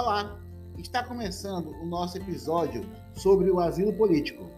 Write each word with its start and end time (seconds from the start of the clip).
Olá, 0.00 0.38
está 0.78 1.02
começando 1.02 1.70
o 1.82 1.84
nosso 1.84 2.16
episódio 2.18 2.88
sobre 3.14 3.50
o 3.50 3.58
asilo 3.58 3.92
político. 3.92 4.48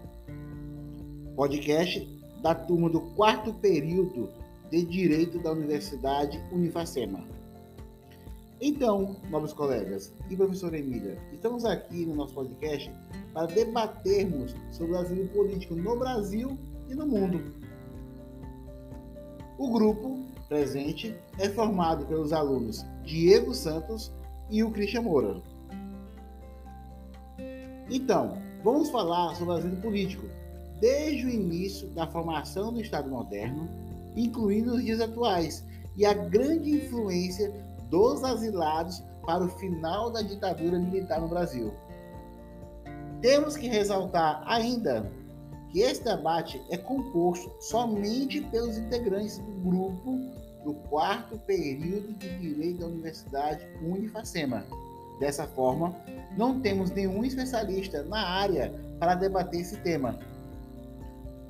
Podcast 1.35 2.06
da 2.42 2.54
turma 2.54 2.90
do 2.90 3.01
quarto 3.14 3.54
período 3.54 4.29
de 4.71 4.84
Direito 4.84 5.38
da 5.38 5.53
Universidade 5.53 6.38
Unifacema. 6.53 7.24
Então, 8.61 9.16
novos 9.30 9.54
colegas 9.54 10.12
e 10.29 10.37
professora 10.37 10.79
Emília, 10.79 11.16
estamos 11.33 11.65
aqui 11.65 12.04
no 12.04 12.16
nosso 12.16 12.34
podcast 12.34 12.93
para 13.33 13.47
debatermos 13.47 14.54
sobre 14.70 14.93
o 14.93 14.98
asilo 14.98 15.26
político 15.29 15.75
no 15.75 15.98
Brasil 15.98 16.59
e 16.87 16.95
no 16.95 17.07
mundo. 17.07 17.41
O 19.57 19.73
grupo 19.73 20.23
presente 20.51 21.16
é 21.38 21.48
formado 21.48 22.05
pelos 22.05 22.30
alunos 22.30 22.84
Diego 23.07 23.55
Santos 23.55 24.12
e 24.51 24.63
o 24.63 24.71
Christian 24.71 25.03
Moura. 25.03 25.41
Então, 27.91 28.39
vamos 28.63 28.91
falar 28.91 29.35
sobre 29.35 29.55
o 29.55 29.57
asilo 29.57 29.77
político, 29.77 30.27
desde 30.81 31.27
o 31.27 31.31
início 31.31 31.89
da 31.89 32.07
formação 32.07 32.73
do 32.73 32.81
Estado 32.81 33.09
moderno, 33.09 33.69
incluindo 34.17 34.75
os 34.75 34.85
dias 34.85 35.01
atuais, 35.01 35.65
e 35.97 36.07
a 36.07 36.15
grande 36.15 36.71
influência 36.71 37.53
dos 37.91 38.23
asilados 38.23 39.03
para 39.27 39.45
o 39.45 39.49
final 39.59 40.11
da 40.11 40.23
ditadura 40.23 40.79
militar 40.79 41.21
no 41.21 41.29
Brasil. 41.29 41.73
Temos 43.21 43.57
que 43.57 43.69
ressaltar 43.69 44.43
ainda 44.47 45.11
que 45.71 45.81
esse 45.81 46.03
debate 46.03 46.61
é 46.71 46.77
composto 46.77 47.51
somente 47.61 48.41
pelos 48.41 48.79
integrantes 48.79 49.39
do 49.39 49.53
grupo 49.69 50.19
do 50.64 50.74
quarto 50.74 51.38
período 51.38 52.12
de 52.14 52.38
Direito 52.38 52.80
da 52.80 52.87
Universidade 52.87 53.66
Unifacema. 53.82 54.64
Dessa 55.19 55.47
forma, 55.47 55.94
não 56.36 56.61
temos 56.61 56.91
nenhum 56.91 57.25
especialista 57.25 58.02
na 58.05 58.27
área 58.27 58.72
para 58.98 59.14
debater 59.14 59.61
esse 59.61 59.77
tema. 59.78 60.19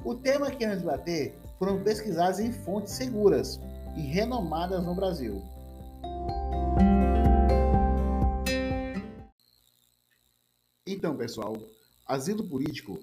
O 0.04 0.14
tema 0.14 0.50
que 0.50 0.64
vamos 0.64 0.80
debater 0.80 1.34
foram 1.58 1.82
pesquisados 1.82 2.40
em 2.40 2.52
fontes 2.52 2.94
seguras 2.94 3.60
e 3.96 4.00
renomadas 4.00 4.84
no 4.84 4.94
Brasil. 4.94 5.42
Então, 10.86 11.16
pessoal, 11.16 11.56
asilo 12.06 12.48
político 12.48 12.98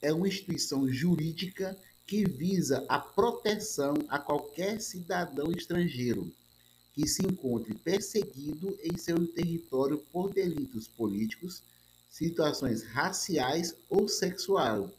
é 0.00 0.12
uma 0.12 0.28
instituição 0.28 0.86
jurídica 0.88 1.76
que 2.06 2.24
visa 2.24 2.84
a 2.88 2.98
proteção 2.98 3.94
a 4.08 4.18
qualquer 4.18 4.80
cidadão 4.80 5.52
estrangeiro 5.52 6.32
que 6.94 7.06
se 7.06 7.24
encontre 7.24 7.74
perseguido 7.74 8.78
em 8.82 8.96
seu 8.96 9.26
território 9.26 9.98
por 10.12 10.32
delitos 10.32 10.86
políticos, 10.86 11.62
situações 12.10 12.82
raciais 12.82 13.74
ou 13.88 14.06
sexuais, 14.08 14.90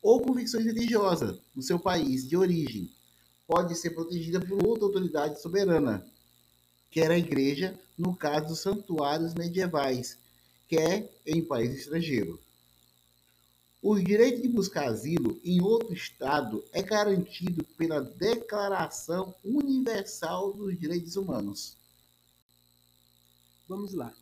ou 0.00 0.20
convicções 0.20 0.64
religiosas 0.64 1.38
no 1.54 1.62
seu 1.62 1.78
país 1.78 2.28
de 2.28 2.36
origem. 2.36 2.90
Pode 3.46 3.74
ser 3.76 3.90
protegida 3.90 4.40
por 4.40 4.64
outra 4.64 4.84
autoridade 4.84 5.40
soberana, 5.40 6.06
quer 6.90 7.10
a 7.10 7.18
igreja, 7.18 7.78
no 7.98 8.14
caso 8.14 8.48
dos 8.48 8.60
santuários 8.60 9.34
medievais, 9.34 10.16
quer 10.68 11.10
em 11.26 11.42
país 11.42 11.74
estrangeiro. 11.74 12.40
O 13.84 13.98
direito 13.98 14.40
de 14.40 14.46
buscar 14.46 14.88
asilo 14.88 15.40
em 15.42 15.60
outro 15.60 15.92
Estado 15.92 16.64
é 16.72 16.80
garantido 16.80 17.64
pela 17.76 18.00
Declaração 18.00 19.34
Universal 19.42 20.52
dos 20.52 20.78
Direitos 20.78 21.16
Humanos. 21.16 21.76
Vamos 23.68 23.92
lá. 23.92 24.14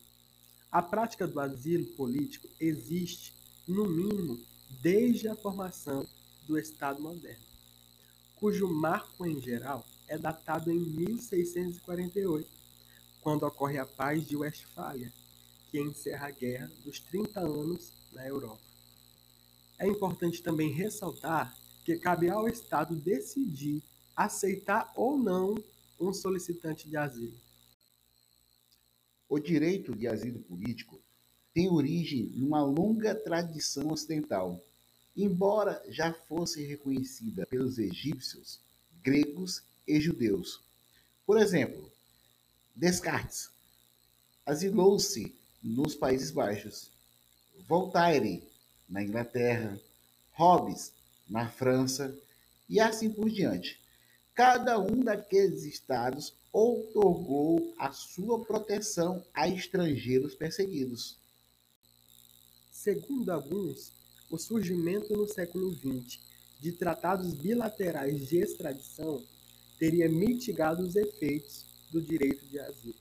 A 0.71 0.81
prática 0.81 1.27
do 1.27 1.39
asilo 1.39 1.85
político 1.95 2.49
existe, 2.59 3.35
no 3.67 3.85
mínimo, 3.85 4.39
desde 4.81 5.27
a 5.27 5.35
formação 5.35 6.07
do 6.47 6.57
Estado 6.57 6.99
moderno, 6.99 7.45
cujo 8.37 8.67
marco 8.67 9.27
em 9.27 9.39
geral 9.39 9.85
é 10.07 10.17
datado 10.17 10.71
em 10.71 10.79
1648, 10.79 12.49
quando 13.21 13.43
ocorre 13.43 13.77
a 13.77 13.85
Paz 13.85 14.27
de 14.27 14.35
Westfália, 14.35 15.13
que 15.69 15.79
encerra 15.79 16.29
a 16.29 16.31
Guerra 16.31 16.71
dos 16.83 16.99
30 16.99 17.41
anos 17.41 17.91
na 18.11 18.27
Europa. 18.27 18.70
É 19.81 19.87
importante 19.87 20.43
também 20.43 20.71
ressaltar 20.71 21.57
que 21.83 21.97
cabe 21.97 22.29
ao 22.29 22.47
Estado 22.47 22.95
decidir 22.95 23.81
aceitar 24.15 24.93
ou 24.95 25.17
não 25.17 25.55
um 25.99 26.13
solicitante 26.13 26.87
de 26.87 26.95
asilo. 26.95 27.33
O 29.27 29.39
direito 29.39 29.95
de 29.95 30.07
asilo 30.07 30.37
político 30.41 31.01
tem 31.51 31.67
origem 31.67 32.27
numa 32.35 32.63
longa 32.63 33.15
tradição 33.15 33.91
ocidental, 33.91 34.63
embora 35.17 35.83
já 35.89 36.13
fosse 36.13 36.63
reconhecida 36.63 37.47
pelos 37.47 37.79
egípcios, 37.79 38.59
gregos 39.01 39.63
e 39.87 39.99
judeus. 39.99 40.61
Por 41.25 41.39
exemplo, 41.39 41.91
Descartes 42.75 43.49
asilou-se 44.45 45.35
nos 45.63 45.95
Países 45.95 46.29
Baixos. 46.29 46.91
Voltaire 47.67 48.50
na 48.91 49.01
Inglaterra, 49.01 49.79
Hobbes 50.33 50.91
na 51.27 51.49
França 51.49 52.13
e 52.69 52.79
assim 52.79 53.09
por 53.09 53.29
diante. 53.29 53.79
Cada 54.35 54.77
um 54.79 54.99
daqueles 54.99 55.63
estados 55.63 56.33
outorgou 56.51 57.73
a 57.79 57.91
sua 57.91 58.43
proteção 58.43 59.23
a 59.33 59.47
estrangeiros 59.47 60.35
perseguidos. 60.35 61.17
Segundo 62.69 63.29
alguns, 63.29 63.93
o 64.29 64.37
surgimento 64.37 65.15
no 65.15 65.27
século 65.27 65.73
XX 65.73 66.19
de 66.59 66.71
tratados 66.71 67.33
bilaterais 67.33 68.27
de 68.27 68.37
extradição 68.37 69.23
teria 69.79 70.09
mitigado 70.09 70.83
os 70.83 70.95
efeitos 70.95 71.65
do 71.91 72.01
direito 72.01 72.45
de 72.45 72.59
asilo. 72.59 72.95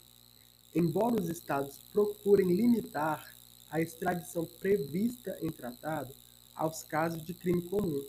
Embora 0.74 1.20
os 1.20 1.28
estados 1.28 1.78
procurem 1.92 2.54
limitar 2.54 3.34
a 3.70 3.80
extradição 3.80 4.44
prevista 4.44 5.38
em 5.40 5.50
tratado 5.50 6.12
aos 6.54 6.82
casos 6.82 7.24
de 7.24 7.32
crime 7.32 7.62
comum, 7.62 8.04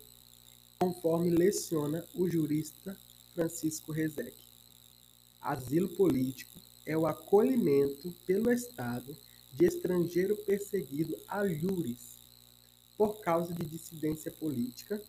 conforme 0.80 1.30
leciona 1.30 2.04
o 2.16 2.28
jurista 2.28 2.98
Francisco 3.36 3.92
Rezec. 3.92 4.36
Asilo 5.40 5.88
político 5.90 6.60
é 6.86 6.98
o 6.98 7.06
acolhimento 7.06 8.12
pelo 8.26 8.52
Estado 8.52 9.16
de 9.54 9.66
estrangeiro 9.66 10.36
perseguido 10.36 11.16
a 11.28 11.48
juris 11.48 12.12
por 12.98 13.20
causa 13.22 13.54
de 13.54 13.66
dissidência 13.66 14.32
política, 14.32 15.02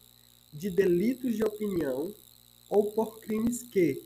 de 0.52 0.70
delitos 0.70 1.34
de 1.34 1.44
opinião 1.44 2.14
ou 2.68 2.92
por 2.92 3.20
crimes 3.20 3.62
que, 3.62 4.02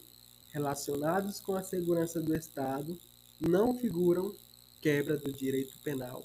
relacionados 0.51 1.41
com 1.41 1.55
a 1.55 1.63
segurança 1.63 2.21
do 2.21 2.35
Estado, 2.35 2.99
não 3.41 3.77
figuram 3.79 4.35
quebra 4.81 5.17
do 5.17 5.33
direito 5.33 5.77
penal 5.79 6.25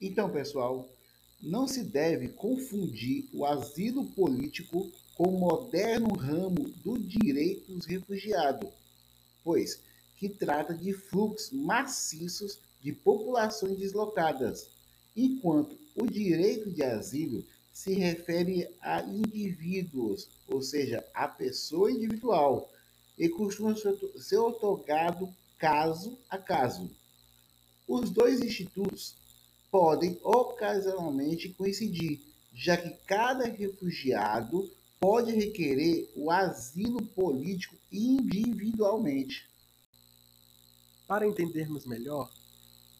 Então, 0.00 0.30
pessoal, 0.30 0.88
não 1.40 1.68
se 1.68 1.84
deve 1.84 2.28
confundir 2.28 3.28
o 3.32 3.44
asilo 3.44 4.06
político 4.06 4.90
com 5.14 5.28
o 5.28 5.38
moderno 5.38 6.14
ramo 6.14 6.70
do 6.84 6.98
direito 6.98 7.72
dos 7.72 7.86
refugiados, 7.86 8.70
pois 9.42 9.80
que 10.16 10.28
trata 10.28 10.74
de 10.74 10.92
fluxos 10.92 11.52
maciços 11.52 12.58
de 12.80 12.92
populações 12.92 13.78
deslocadas, 13.78 14.68
enquanto 15.16 15.76
o 15.94 16.06
direito 16.06 16.70
de 16.70 16.82
asilo 16.82 17.44
se 17.72 17.94
refere 17.94 18.68
a 18.80 19.02
indivíduos, 19.02 20.28
ou 20.48 20.62
seja, 20.62 21.04
a 21.12 21.26
pessoa 21.26 21.90
individual, 21.90 22.70
e 23.18 23.28
costuma 23.28 23.74
ser 23.76 24.38
otorgado 24.38 25.28
caso 25.58 26.18
a 26.28 26.36
caso. 26.36 26.90
Os 27.86 28.10
dois 28.10 28.40
institutos 28.40 29.14
podem 29.70 30.18
ocasionalmente 30.22 31.48
coincidir, 31.50 32.20
já 32.54 32.76
que 32.76 32.90
cada 33.06 33.44
refugiado 33.46 34.70
pode 35.00 35.32
requerer 35.32 36.10
o 36.16 36.30
asilo 36.30 37.04
político 37.06 37.76
individualmente. 37.92 39.46
Para 41.06 41.26
entendermos 41.26 41.84
melhor, 41.84 42.30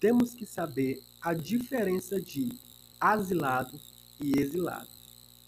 temos 0.01 0.35
que 0.35 0.45
saber 0.45 1.03
a 1.21 1.33
diferença 1.33 2.21
de 2.21 2.53
asilado 3.01 3.81
e 4.21 4.39
exilado. 4.39 4.89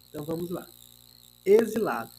Então 0.08 0.24
vamos 0.24 0.48
lá. 0.50 0.66
Exilado 1.44 2.12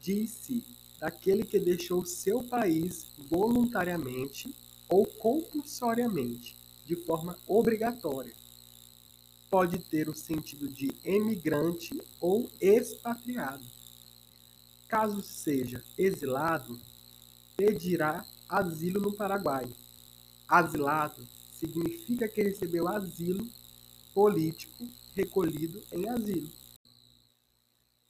diz-se 0.00 0.62
daquele 1.00 1.44
que 1.44 1.58
deixou 1.58 2.06
seu 2.06 2.42
país 2.44 3.06
voluntariamente 3.18 4.54
ou 4.88 5.06
compulsoriamente, 5.06 6.56
de 6.84 6.96
forma 6.96 7.38
obrigatória. 7.46 8.34
Pode 9.50 9.78
ter 9.78 10.08
o 10.08 10.14
sentido 10.14 10.68
de 10.68 10.90
emigrante 11.04 12.00
ou 12.20 12.50
expatriado. 12.60 13.64
Caso 14.88 15.22
seja 15.22 15.84
exilado, 15.98 16.80
pedirá 17.56 18.24
asilo 18.48 19.00
no 19.00 19.12
Paraguai. 19.12 19.66
Asilado 20.48 21.26
significa 21.52 22.28
que 22.28 22.42
recebeu 22.42 22.86
asilo 22.86 23.46
político 24.14 24.86
recolhido 25.14 25.82
em 25.92 26.08
asilo. 26.08 26.50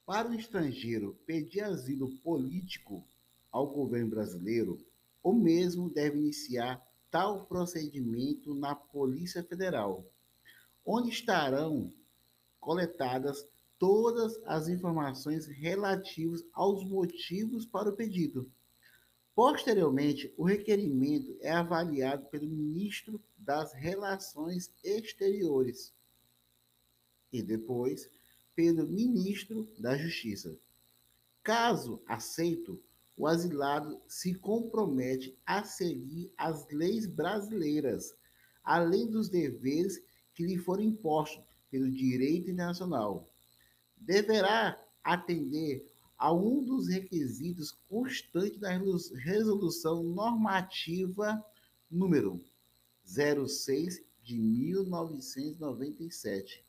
Para 0.05 0.29
o 0.29 0.33
estrangeiro 0.33 1.17
pedir 1.25 1.61
asilo 1.61 2.09
político 2.19 3.03
ao 3.51 3.67
governo 3.67 4.11
brasileiro, 4.11 4.77
o 5.27 5.33
mesmo 5.33 5.89
deve 5.89 6.17
iniciar 6.17 6.81
tal 7.11 7.45
procedimento 7.47 8.55
na 8.55 8.73
Polícia 8.73 9.43
Federal, 9.43 10.09
onde 10.85 11.09
estarão 11.09 11.93
coletadas 12.61 13.45
todas 13.77 14.41
as 14.45 14.69
informações 14.69 15.45
relativas 15.45 16.45
aos 16.53 16.85
motivos 16.85 17.65
para 17.65 17.89
o 17.89 17.93
pedido. 17.93 18.49
Posteriormente, 19.35 20.33
o 20.37 20.45
requerimento 20.45 21.37
é 21.41 21.51
avaliado 21.51 22.25
pelo 22.27 22.47
ministro 22.47 23.21
das 23.37 23.73
Relações 23.73 24.73
Exteriores 24.81 25.93
e 27.33 27.43
depois 27.43 28.09
pelo 28.55 28.87
ministro 28.87 29.67
da 29.77 29.97
Justiça. 29.97 30.57
Caso 31.43 32.01
aceito, 32.07 32.81
o 33.17 33.25
asilado 33.25 33.99
se 34.07 34.35
compromete 34.35 35.35
a 35.43 35.63
seguir 35.63 36.31
as 36.37 36.69
leis 36.69 37.07
brasileiras, 37.07 38.13
além 38.63 39.09
dos 39.09 39.27
deveres 39.27 39.99
que 40.35 40.45
lhe 40.45 40.57
foram 40.57 40.83
impostos 40.83 41.43
pelo 41.71 41.89
direito 41.89 42.51
internacional. 42.51 43.27
Deverá 43.97 44.79
atender 45.03 45.91
a 46.15 46.31
um 46.31 46.63
dos 46.63 46.87
requisitos 46.87 47.71
constantes 47.89 48.59
da 48.59 48.69
resolução 49.15 50.03
normativa 50.03 51.43
número 51.89 52.39
06 53.03 53.99
de 54.21 54.37
1997, 54.37 56.63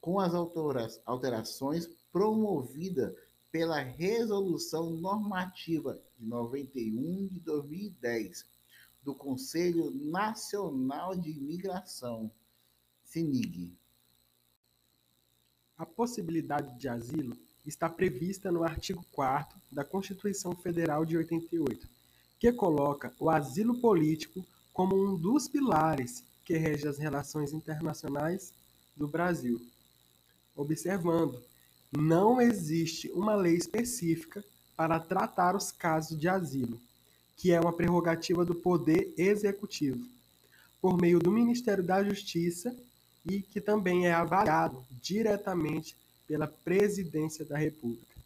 com 0.00 0.18
as 0.18 0.32
alterações 1.04 1.86
promovidas 2.10 3.14
pela 3.52 3.78
resolução 3.78 4.90
normativa 4.90 6.00
de 6.18 6.24
91 6.24 7.28
de 7.28 7.38
2010 7.40 8.46
do 9.02 9.14
Conselho 9.14 9.90
Nacional 9.90 11.14
de 11.14 11.30
Imigração, 11.30 12.32
CNIG. 13.04 13.76
A 15.76 15.84
possibilidade 15.84 16.78
de 16.78 16.88
asilo 16.88 17.36
está 17.66 17.90
prevista 17.90 18.50
no 18.50 18.64
artigo 18.64 19.04
4 19.12 19.60
da 19.70 19.84
Constituição 19.84 20.56
Federal 20.56 21.04
de 21.04 21.18
88, 21.18 21.86
que 22.38 22.52
coloca 22.52 23.12
o 23.20 23.28
asilo 23.28 23.78
político 23.80 24.44
como 24.72 24.96
um 24.96 25.14
dos 25.14 25.46
pilares 25.46 26.24
que 26.44 26.56
rege 26.56 26.88
as 26.88 26.98
relações 26.98 27.52
internacionais 27.52 28.54
do 28.96 29.06
Brasil. 29.06 29.60
Observando, 30.56 31.42
não 31.92 32.40
existe 32.40 33.10
uma 33.10 33.34
lei 33.34 33.54
específica 33.54 34.42
para 34.74 34.98
tratar 34.98 35.54
os 35.54 35.70
casos 35.70 36.18
de 36.18 36.26
asilo, 36.26 36.80
que 37.36 37.52
é 37.52 37.60
uma 37.60 37.72
prerrogativa 37.72 38.44
do 38.44 38.54
Poder 38.54 39.12
Executivo, 39.18 40.02
por 40.80 40.98
meio 40.98 41.18
do 41.18 41.30
Ministério 41.30 41.84
da 41.84 42.02
Justiça 42.02 42.74
e 43.26 43.42
que 43.42 43.60
também 43.60 44.06
é 44.06 44.12
avaliado 44.12 44.82
diretamente 45.02 45.94
pela 46.26 46.46
Presidência 46.46 47.44
da 47.44 47.58
República. 47.58 48.16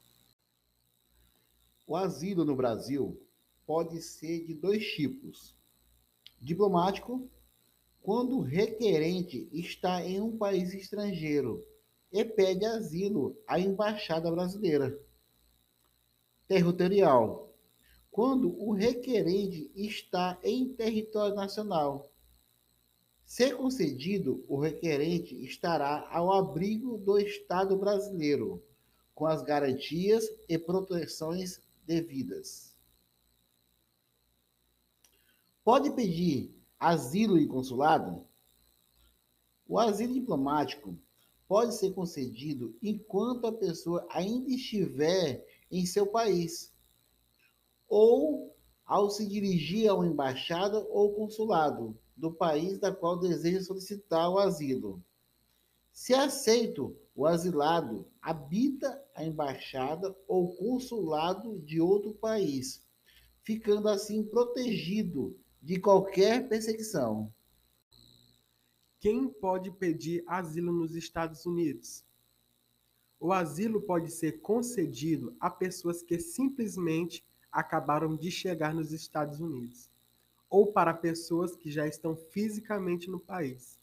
O 1.86 1.96
asilo 1.96 2.44
no 2.44 2.54
Brasil 2.54 3.20
pode 3.66 4.00
ser 4.00 4.46
de 4.46 4.54
dois 4.54 4.84
tipos: 4.92 5.52
diplomático, 6.40 7.28
quando 8.00 8.38
o 8.38 8.42
requerente 8.42 9.48
está 9.52 10.04
em 10.04 10.20
um 10.20 10.36
país 10.36 10.72
estrangeiro 10.72 11.64
e 12.12 12.24
pede 12.24 12.64
asilo 12.64 13.36
à 13.46 13.58
embaixada 13.58 14.30
brasileira. 14.30 14.98
Territorial, 16.46 17.52
quando 18.10 18.48
o 18.62 18.72
requerente 18.72 19.70
está 19.74 20.38
em 20.42 20.68
território 20.68 21.34
nacional 21.34 22.10
se 23.26 23.52
concedido, 23.52 24.44
o 24.48 24.60
requerente 24.60 25.34
estará 25.44 26.08
ao 26.12 26.32
abrigo 26.32 26.96
do 26.96 27.18
Estado 27.18 27.76
brasileiro, 27.76 28.64
com 29.12 29.26
as 29.26 29.42
garantias 29.42 30.24
e 30.48 30.56
proteções 30.56 31.60
devidas. 31.84 32.72
Pode 35.64 35.90
pedir 35.90 36.54
asilo 36.78 37.36
em 37.36 37.48
consulado? 37.48 38.24
O 39.66 39.76
asilo 39.76 40.14
diplomático 40.14 40.96
pode 41.48 41.76
ser 41.76 41.92
concedido 41.92 42.76
enquanto 42.82 43.46
a 43.46 43.52
pessoa 43.52 44.06
ainda 44.10 44.50
estiver 44.50 45.46
em 45.70 45.86
seu 45.86 46.06
país, 46.06 46.72
ou 47.88 48.54
ao 48.84 49.10
se 49.10 49.26
dirigir 49.26 49.88
a 49.88 49.94
uma 49.94 50.06
embaixada 50.06 50.78
ou 50.90 51.14
consulado 51.14 51.98
do 52.16 52.32
país 52.32 52.78
da 52.78 52.92
qual 52.92 53.18
deseja 53.18 53.62
solicitar 53.62 54.30
o 54.30 54.38
asilo. 54.38 55.02
Se 55.92 56.14
aceito, 56.14 56.96
o 57.14 57.26
asilado 57.26 58.06
habita 58.20 59.02
a 59.14 59.24
embaixada 59.24 60.14
ou 60.28 60.54
consulado 60.56 61.58
de 61.60 61.80
outro 61.80 62.12
país, 62.14 62.84
ficando 63.42 63.88
assim 63.88 64.22
protegido 64.22 65.38
de 65.62 65.80
qualquer 65.80 66.48
perseguição. 66.48 67.32
Quem 68.98 69.28
pode 69.28 69.70
pedir 69.70 70.24
asilo 70.26 70.72
nos 70.72 70.94
Estados 70.94 71.44
Unidos? 71.44 72.04
O 73.20 73.32
asilo 73.32 73.80
pode 73.80 74.10
ser 74.10 74.40
concedido 74.40 75.36
a 75.38 75.50
pessoas 75.50 76.02
que 76.02 76.18
simplesmente 76.18 77.24
acabaram 77.52 78.16
de 78.16 78.30
chegar 78.30 78.74
nos 78.74 78.92
Estados 78.92 79.40
Unidos 79.40 79.90
ou 80.48 80.72
para 80.72 80.94
pessoas 80.94 81.56
que 81.56 81.70
já 81.70 81.86
estão 81.86 82.16
fisicamente 82.16 83.10
no 83.10 83.18
país. 83.18 83.78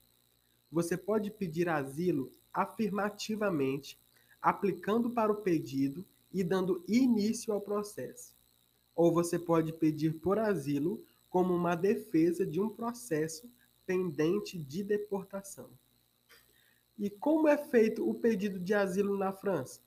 Você 0.72 0.98
pode 0.98 1.30
pedir 1.30 1.70
asilo 1.70 2.32
afirmativamente, 2.52 4.00
aplicando 4.42 5.10
para 5.10 5.32
o 5.32 5.36
pedido 5.36 6.06
e 6.32 6.44
dando 6.44 6.84
início 6.88 7.54
ao 7.54 7.62
processo. 7.62 8.36
Ou 8.96 9.14
você 9.14 9.38
pode 9.38 9.74
pedir 9.74 10.20
por 10.20 10.40
asilo 10.40 11.04
como 11.30 11.54
uma 11.54 11.76
defesa 11.76 12.46
de 12.46 12.60
um 12.60 12.70
processo 12.70 13.50
pendente 13.86 14.58
de 14.58 14.84
deportação. 14.84 15.70
E 16.98 17.10
como 17.10 17.48
é 17.48 17.58
feito 17.58 18.08
o 18.08 18.14
pedido 18.14 18.60
de 18.60 18.74
asilo 18.74 19.18
na 19.18 19.32
França? 19.32 19.82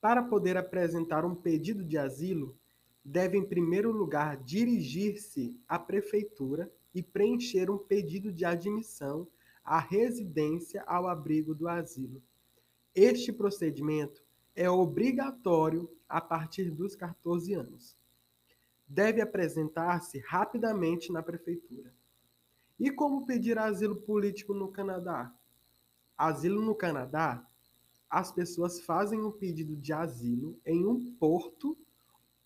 Para 0.00 0.22
poder 0.22 0.56
apresentar 0.56 1.24
um 1.24 1.34
pedido 1.34 1.84
de 1.84 1.98
asilo, 1.98 2.56
deve, 3.04 3.36
em 3.36 3.44
primeiro 3.44 3.92
lugar, 3.92 4.36
dirigir-se 4.36 5.58
à 5.68 5.78
prefeitura 5.78 6.70
e 6.94 7.02
preencher 7.02 7.70
um 7.70 7.78
pedido 7.78 8.32
de 8.32 8.44
admissão 8.44 9.28
à 9.64 9.78
residência 9.78 10.82
ao 10.86 11.06
abrigo 11.06 11.54
do 11.54 11.68
asilo. 11.68 12.22
Este 12.94 13.32
procedimento 13.32 14.24
é 14.54 14.70
obrigatório 14.70 15.90
a 16.08 16.20
partir 16.20 16.70
dos 16.70 16.96
14 16.96 17.52
anos. 17.52 17.96
Deve 18.88 19.20
apresentar-se 19.20 20.18
rapidamente 20.20 21.12
na 21.12 21.22
prefeitura. 21.22 21.92
E 22.78 22.90
como 22.90 23.26
pedir 23.26 23.58
asilo 23.58 23.96
político 23.96 24.52
no 24.52 24.68
Canadá? 24.68 25.34
Asilo 26.16 26.62
no 26.62 26.74
Canadá, 26.74 27.46
as 28.08 28.30
pessoas 28.30 28.80
fazem 28.80 29.20
um 29.20 29.32
pedido 29.32 29.76
de 29.76 29.92
asilo 29.92 30.58
em 30.64 30.86
um 30.86 31.12
porto 31.16 31.76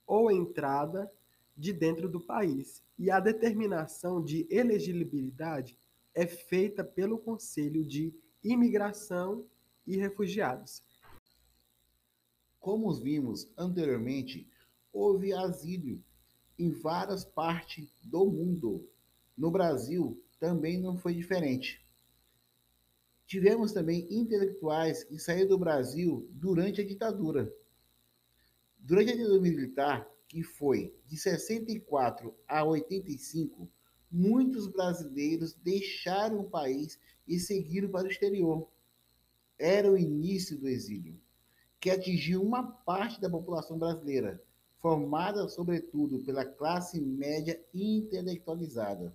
ou 0.06 0.30
entrada 0.30 1.10
de 1.56 1.72
dentro 1.72 2.08
do 2.08 2.20
país, 2.20 2.82
e 2.98 3.10
a 3.10 3.20
determinação 3.20 4.22
de 4.24 4.46
elegibilidade 4.50 5.78
é 6.14 6.26
feita 6.26 6.82
pelo 6.82 7.18
Conselho 7.18 7.84
de 7.84 8.14
Imigração 8.42 9.46
e 9.86 9.96
Refugiados. 9.96 10.82
Como 12.58 12.92
vimos 12.94 13.50
anteriormente, 13.56 14.48
houve 14.92 15.32
asilo 15.32 16.02
em 16.58 16.70
várias 16.70 17.24
partes 17.24 17.90
do 18.02 18.24
mundo. 18.26 18.88
No 19.36 19.50
Brasil 19.50 20.22
também 20.38 20.78
não 20.78 20.96
foi 20.96 21.14
diferente. 21.14 21.84
Tivemos 23.26 23.72
também 23.72 24.06
intelectuais 24.10 25.04
que 25.04 25.18
saíram 25.18 25.48
do 25.48 25.58
Brasil 25.58 26.28
durante 26.32 26.80
a 26.80 26.86
ditadura 26.86 27.52
Durante 28.82 29.12
a 29.12 29.16
ditadura 29.16 29.40
militar, 29.40 30.10
que 30.26 30.42
foi 30.42 30.94
de 31.06 31.16
64 31.16 32.34
a 32.48 32.64
85, 32.64 33.68
muitos 34.10 34.66
brasileiros 34.66 35.52
deixaram 35.54 36.40
o 36.40 36.48
país 36.50 36.98
e 37.28 37.38
seguiram 37.38 37.90
para 37.90 38.08
o 38.08 38.10
exterior. 38.10 38.66
Era 39.58 39.92
o 39.92 39.98
início 39.98 40.58
do 40.58 40.66
exílio, 40.66 41.20
que 41.78 41.90
atingiu 41.90 42.42
uma 42.42 42.62
parte 42.62 43.20
da 43.20 43.28
população 43.28 43.78
brasileira, 43.78 44.42
formada 44.78 45.46
sobretudo 45.46 46.24
pela 46.24 46.44
classe 46.44 46.98
média 46.98 47.62
intelectualizada. 47.74 49.14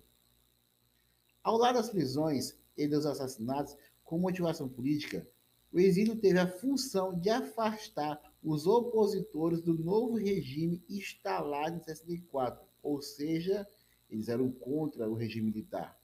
Ao 1.46 1.56
lado 1.56 1.76
das 1.76 1.90
prisões 1.90 2.58
e 2.76 2.88
dos 2.88 3.06
assassinatos 3.06 3.76
com 4.02 4.18
motivação 4.18 4.68
política, 4.68 5.24
o 5.72 5.78
exílio 5.78 6.16
teve 6.16 6.40
a 6.40 6.48
função 6.48 7.16
de 7.16 7.30
afastar 7.30 8.20
os 8.42 8.66
opositores 8.66 9.62
do 9.62 9.78
novo 9.78 10.16
regime 10.16 10.82
instalado 10.88 11.76
em 11.76 11.84
64, 11.84 12.66
ou 12.82 13.00
seja, 13.00 13.64
eles 14.10 14.28
eram 14.28 14.50
contra 14.50 15.08
o 15.08 15.14
regime 15.14 15.52
militar. 15.52 15.96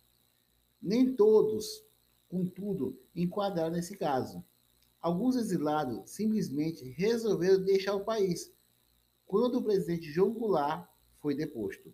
Nem 0.81 1.13
todos, 1.17 1.85
contudo, 2.29 2.97
enquadraram 3.13 3.75
nesse 3.75 3.97
caso. 3.97 4.45
Alguns 5.01 5.35
exilados 5.35 6.09
simplesmente 6.09 6.89
resolveram 6.91 7.65
deixar 7.65 7.97
o 7.97 8.05
país 8.05 8.55
quando 9.27 9.57
o 9.57 9.65
presidente 9.65 10.05
João 10.05 10.35
Goulart 10.35 10.89
foi 11.19 11.35
deposto. 11.35 11.93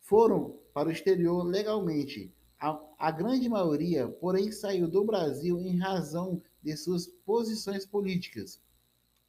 Foram 0.00 0.61
para 0.72 0.88
o 0.88 0.92
exterior 0.92 1.42
legalmente. 1.44 2.32
A, 2.58 2.80
a 2.98 3.10
grande 3.10 3.48
maioria, 3.48 4.08
porém, 4.08 4.52
saiu 4.52 4.88
do 4.88 5.04
Brasil 5.04 5.58
em 5.60 5.78
razão 5.78 6.42
de 6.62 6.76
suas 6.76 7.06
posições 7.06 7.84
políticas. 7.84 8.60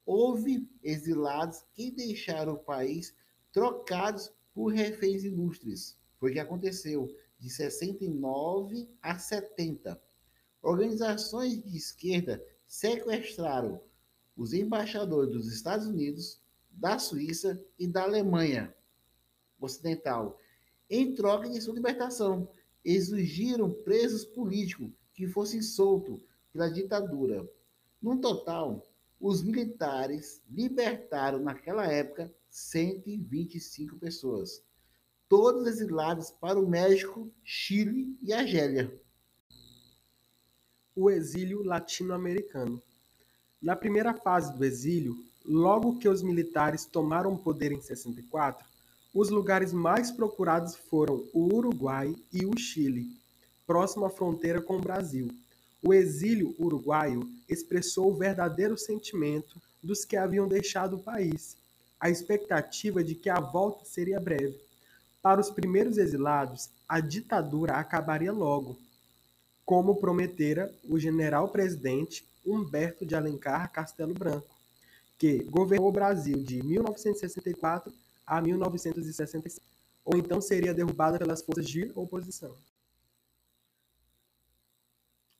Houve 0.05 0.67
exilados 0.83 1.63
que 1.73 1.89
deixaram 1.91 2.53
o 2.53 2.59
país 2.59 3.15
trocados 3.51 4.31
por 4.53 4.71
reféns 4.71 5.23
ilustres. 5.23 5.97
Foi 6.19 6.31
o 6.31 6.33
que 6.33 6.39
aconteceu 6.39 7.09
de 7.39 7.49
69 7.49 8.89
a 9.01 9.17
70. 9.17 10.01
Organizações 10.61 11.61
de 11.61 11.75
esquerda 11.75 12.43
sequestraram 12.67 13.81
os 14.35 14.53
embaixadores 14.53 15.31
dos 15.31 15.51
Estados 15.51 15.85
Unidos, 15.85 16.41
da 16.71 16.97
Suíça 16.97 17.63
e 17.77 17.87
da 17.87 18.03
Alemanha 18.03 18.73
Ocidental, 19.59 20.39
em 20.93 21.15
troca 21.15 21.49
de 21.49 21.59
sua 21.59 21.73
libertação. 21.73 22.47
Exigiram 22.85 23.71
presos 23.71 24.23
políticos 24.23 24.91
que 25.13 25.27
fossem 25.27 25.61
soltos 25.61 26.23
pela 26.51 26.69
ditadura. 26.69 27.49
No 28.01 28.19
total, 28.19 28.85
os 29.19 29.41
militares 29.41 30.41
libertaram 30.49 31.39
naquela 31.39 31.87
época 31.87 32.31
125 32.49 33.97
pessoas 33.97 34.61
todos 35.27 35.65
exilados 35.65 36.29
para 36.29 36.59
o 36.59 36.69
México, 36.69 37.27
Chile 37.43 38.15
e 38.21 38.31
Argélia. 38.31 38.93
O 40.95 41.09
exílio 41.09 41.63
latino-americano. 41.63 42.79
Na 43.59 43.75
primeira 43.75 44.13
fase 44.13 44.55
do 44.55 44.63
exílio, 44.63 45.15
logo 45.43 45.97
que 45.97 46.07
os 46.07 46.21
militares 46.21 46.85
tomaram 46.85 47.33
o 47.33 47.39
poder 47.39 47.71
em 47.71 47.81
64, 47.81 48.63
os 49.13 49.29
lugares 49.29 49.71
mais 49.71 50.11
procurados 50.11 50.75
foram 50.75 51.23
o 51.33 51.53
Uruguai 51.53 52.15
e 52.31 52.45
o 52.45 52.57
Chile, 52.57 53.07
próximo 53.67 54.05
à 54.05 54.09
fronteira 54.09 54.61
com 54.61 54.77
o 54.77 54.81
Brasil. 54.81 55.29
O 55.81 55.93
exílio 55.93 56.55
uruguaio 56.57 57.29
expressou 57.47 58.09
o 58.09 58.15
verdadeiro 58.15 58.77
sentimento 58.77 59.61
dos 59.81 60.05
que 60.05 60.15
haviam 60.15 60.47
deixado 60.47 60.95
o 60.95 61.03
país, 61.03 61.57
a 61.99 62.09
expectativa 62.09 63.03
de 63.03 63.15
que 63.15 63.29
a 63.29 63.39
volta 63.39 63.85
seria 63.85 64.19
breve 64.19 64.57
para 65.23 65.39
os 65.39 65.49
primeiros 65.49 65.97
exilados, 65.97 66.69
a 66.87 66.99
ditadura 66.99 67.75
acabaria 67.75 68.33
logo, 68.33 68.77
como 69.65 69.95
prometera 69.95 70.69
o 70.89 70.99
general-presidente 70.99 72.27
Humberto 72.45 73.05
de 73.05 73.15
Alencar 73.15 73.71
Castelo 73.71 74.13
Branco, 74.13 74.53
que 75.17 75.41
governou 75.45 75.87
o 75.87 75.93
Brasil 75.93 76.43
de 76.43 76.61
1964 76.61 77.93
a 78.25 78.41
1965, 78.41 79.65
ou 80.05 80.17
então 80.17 80.41
seria 80.41 80.73
derrubada 80.73 81.17
pelas 81.17 81.41
forças 81.41 81.67
de 81.67 81.91
oposição. 81.95 82.55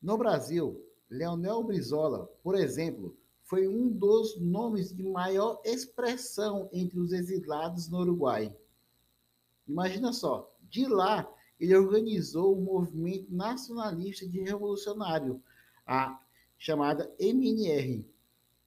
No 0.00 0.18
Brasil, 0.18 0.84
Leonel 1.08 1.62
Brizola, 1.62 2.26
por 2.42 2.54
exemplo, 2.54 3.16
foi 3.42 3.68
um 3.68 3.88
dos 3.88 4.38
nomes 4.40 4.94
de 4.94 5.02
maior 5.02 5.60
expressão 5.64 6.68
entre 6.72 6.98
os 6.98 7.12
exilados 7.12 7.88
no 7.88 8.00
Uruguai. 8.00 8.54
Imagina 9.66 10.12
só, 10.12 10.54
de 10.68 10.86
lá 10.86 11.30
ele 11.58 11.76
organizou 11.76 12.52
o 12.52 12.60
movimento 12.60 13.32
nacionalista 13.32 14.26
de 14.28 14.40
revolucionário, 14.40 15.42
a 15.86 16.20
chamada 16.58 17.14
MNR, 17.18 18.04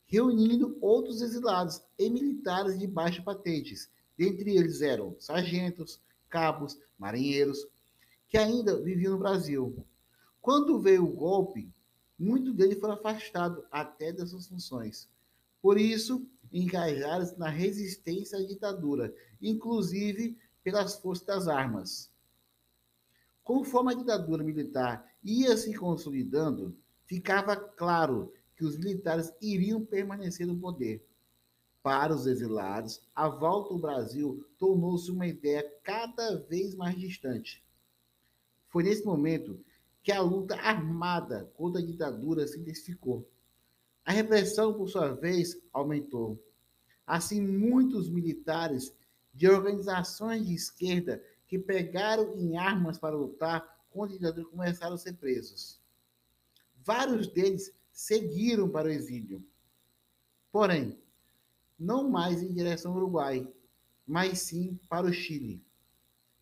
reunindo 0.05 0.77
outros 0.79 1.21
exilados 1.21 1.81
e 2.00 2.09
militares 2.09 2.79
de 2.79 2.88
baixa 2.88 3.21
patentes. 3.21 3.91
Dentre 4.17 4.55
eles 4.55 4.81
eram 4.81 5.15
sargentos, 5.19 6.01
cabos, 6.29 6.79
marinheiros, 6.97 7.67
que 8.27 8.38
ainda 8.38 8.81
viviam 8.81 9.13
no 9.13 9.19
Brasil. 9.19 9.86
Quando 10.41 10.79
veio 10.79 11.05
o 11.05 11.13
golpe, 11.13 11.71
muitos 12.17 12.53
deles 12.53 12.79
foram 12.79 12.95
afastados 12.95 13.63
até 13.71 14.12
das 14.12 14.31
suas 14.31 14.47
funções. 14.47 15.09
Por 15.62 15.77
isso, 15.77 16.25
engajaram-se 16.51 17.38
na 17.38 17.50
resistência 17.50 18.38
à 18.38 18.45
ditadura, 18.45 19.13
inclusive 19.41 20.38
pelas 20.63 20.95
forças 20.95 21.25
das 21.25 21.47
armas. 21.47 22.09
Conforme 23.43 23.93
a 23.93 23.95
ditadura 23.95 24.43
militar 24.43 25.09
ia 25.24 25.55
se 25.55 25.74
consolidando, 25.74 26.77
ficava 27.05 27.55
claro 27.55 28.33
que 28.55 28.65
os 28.65 28.77
militares 28.77 29.31
iriam 29.41 29.86
permanecer 29.86 30.45
no 30.45 30.57
poder. 30.57 31.07
Para 31.88 32.13
os 32.13 32.27
exilados, 32.27 33.01
a 33.15 33.29
volta 33.29 33.74
ao 33.74 33.79
Brasil 33.79 34.46
tornou-se 34.58 35.10
uma 35.10 35.25
ideia 35.25 35.63
cada 35.86 36.36
vez 36.36 36.75
mais 36.75 37.00
distante. 37.00 37.63
Foi 38.67 38.84
nesse 38.84 39.06
momento 39.06 39.58
que 40.03 40.12
a 40.12 40.20
luta 40.20 40.53
armada 40.56 41.50
contra 41.56 41.82
a 41.82 41.86
ditadura 41.86 42.46
se 42.46 42.60
intensificou. 42.60 43.25
A 44.03 44.12
repressão, 44.12 44.74
por 44.74 44.89
sua 44.89 45.13
vez, 45.13 45.58
aumentou. 45.72 46.38
Assim, 47.06 47.39
muitos 47.39 48.10
militares 48.10 48.94
de 49.34 49.48
organizações 49.48 50.46
de 50.46 50.56
esquerda 50.56 51.24
que 51.48 51.58
pegaram 51.58 52.36
em 52.36 52.58
armas 52.58 52.98
para 52.98 53.15
lutar 53.15 53.86
contra 53.89 54.13
a 54.13 54.17
ditadura 54.17 54.50
começaram 54.50 54.96
a 54.96 54.98
ser 54.98 55.13
presos. 55.13 55.79
Vários 56.84 57.27
deles 57.27 57.74
seguiram 57.94 58.67
para 58.67 58.89
o 58.89 58.91
exílio. 58.91 59.41
Porém, 60.51 61.00
não 61.79 62.10
mais 62.10 62.41
em 62.41 62.53
direção 62.53 62.91
ao 62.91 62.98
Uruguai, 62.98 63.48
mas 64.05 64.39
sim 64.39 64.79
para 64.89 65.07
o 65.07 65.13
Chile. 65.13 65.62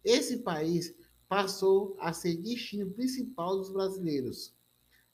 Esse 0.03 0.37
país 0.37 0.95
passou 1.27 1.95
a 1.99 2.13
ser 2.13 2.37
destino 2.37 2.91
principal 2.91 3.57
dos 3.57 3.71
brasileiros. 3.71 4.53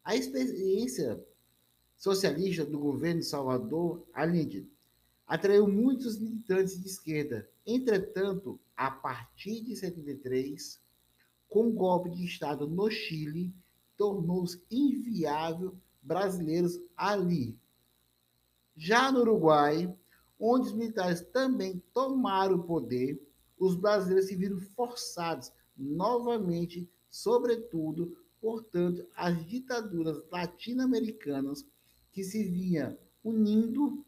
A 0.03 0.15
experiência 0.15 1.23
socialista 1.97 2.65
do 2.65 2.79
governo 2.79 3.21
de 3.21 3.27
Salvador 3.27 4.05
Allende 4.13 4.67
atraiu 5.25 5.67
muitos 5.67 6.19
militantes 6.19 6.81
de 6.81 6.87
esquerda. 6.87 7.49
Entretanto, 7.65 8.59
a 8.75 8.91
partir 8.91 9.61
de 9.61 9.75
73, 9.75 10.81
com 11.47 11.67
o 11.67 11.73
golpe 11.73 12.09
de 12.09 12.25
Estado 12.25 12.67
no 12.67 12.89
Chile, 12.89 13.53
tornou-se 13.95 14.61
inviável 14.69 15.77
brasileiros 16.01 16.79
ali. 16.97 17.57
Já 18.75 19.11
no 19.11 19.19
Uruguai, 19.19 19.95
onde 20.41 20.69
os 20.69 20.73
militares 20.73 21.21
também 21.21 21.81
tomaram 21.93 22.55
o 22.55 22.63
poder, 22.63 23.21
os 23.59 23.75
brasileiros 23.75 24.27
se 24.27 24.35
viram 24.35 24.59
forçados 24.59 25.53
novamente, 25.77 26.89
sobretudo, 27.11 28.17
portanto, 28.41 29.07
as 29.15 29.45
ditaduras 29.45 30.19
latino-americanas 30.31 31.63
que 32.11 32.23
se 32.23 32.43
vinham 32.43 32.97
unindo 33.23 34.03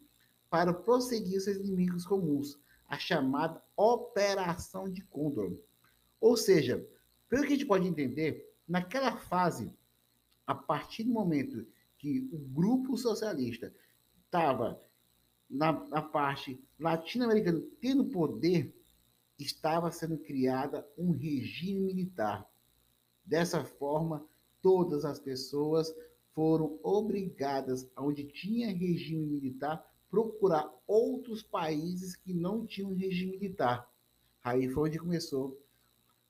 para 0.50 0.74
prosseguir 0.74 1.40
seus 1.40 1.58
inimigos 1.58 2.04
comuns, 2.06 2.60
a 2.88 2.98
chamada 2.98 3.64
Operação 3.78 4.90
de 4.90 5.04
Condor. 5.04 5.56
Ou 6.20 6.36
seja, 6.36 6.84
pelo 7.30 7.44
que 7.44 7.50
a 7.50 7.56
gente 7.56 7.66
pode 7.66 7.88
entender, 7.88 8.52
naquela 8.68 9.18
fase, 9.18 9.72
a 10.48 10.56
partir 10.56 11.04
do 11.04 11.12
momento 11.12 11.66
que 11.98 12.28
o 12.32 12.38
grupo 12.38 12.98
socialista 12.98 13.74
estava 14.26 14.82
na, 15.54 15.72
na 15.88 16.02
parte 16.02 16.60
latino-americana 16.80 17.62
tendo 17.80 18.06
poder, 18.06 18.76
estava 19.38 19.92
sendo 19.92 20.18
criada 20.18 20.88
um 20.98 21.12
regime 21.12 21.82
militar. 21.82 22.50
Dessa 23.24 23.64
forma, 23.64 24.26
todas 24.62 25.06
as 25.06 25.20
pessoas 25.20 25.94
foram 26.34 26.80
obrigadas, 26.82 27.88
onde 27.98 28.24
tinha 28.24 28.76
regime 28.76 29.26
militar, 29.26 29.86
procurar 30.10 30.72
outros 30.88 31.44
países 31.44 32.16
que 32.16 32.34
não 32.34 32.66
tinham 32.66 32.96
regime 32.96 33.34
militar. 33.34 33.88
Aí 34.44 34.68
foi 34.70 34.90
onde 34.90 35.00
começou 35.00 35.60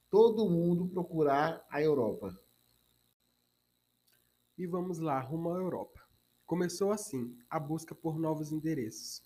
todo 0.09 0.49
mundo 0.49 0.87
procurar 0.87 1.65
a 1.69 1.81
Europa. 1.81 2.37
E 4.57 4.67
vamos 4.67 4.99
lá, 4.99 5.19
rumo 5.19 5.53
à 5.53 5.57
Europa. 5.57 6.02
Começou 6.53 6.91
assim 6.91 7.35
a 7.49 7.59
busca 7.59 7.95
por 7.95 8.19
novos 8.19 8.51
endereços. 8.51 9.23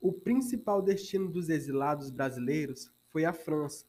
O 0.00 0.10
principal 0.10 0.80
destino 0.80 1.30
dos 1.30 1.50
exilados 1.50 2.10
brasileiros 2.10 2.90
foi 3.10 3.26
a 3.26 3.32
França, 3.34 3.84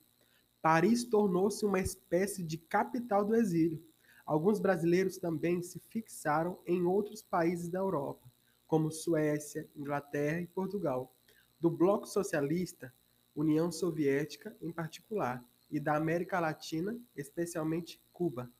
Paris 0.62 1.06
tornou-se 1.06 1.66
uma 1.66 1.80
espécie 1.80 2.44
de 2.44 2.58
capital 2.58 3.24
do 3.24 3.36
exílio. 3.38 3.82
Alguns 4.26 4.60
brasileiros 4.60 5.18
também 5.18 5.62
se 5.62 5.80
fixaram 5.80 6.60
em 6.68 6.84
outros 6.84 7.22
países 7.22 7.70
da 7.70 7.80
Europa, 7.80 8.30
como 8.68 8.92
Suécia, 8.92 9.66
Inglaterra 9.74 10.42
e 10.42 10.48
Portugal. 10.48 11.16
Do 11.62 11.72
bloco 11.72 12.06
socialista, 12.06 12.94
União 13.34 13.72
Soviética 13.72 14.54
em 14.62 14.74
particular, 14.74 15.42
e 15.72 15.80
da 15.80 15.96
América 15.96 16.38
Latina, 16.38 17.00
especialmente 17.16 18.02
Cuba. 18.12 18.52